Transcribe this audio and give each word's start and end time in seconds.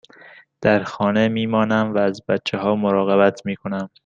در 0.61 0.83
خانه 0.83 1.27
می 1.27 1.45
مانم 1.45 1.93
و 1.93 1.97
از 1.97 2.25
بچه 2.25 2.57
ها 2.57 2.75
مراقبت 2.75 3.41
می 3.45 3.55
کنم. 3.55 3.89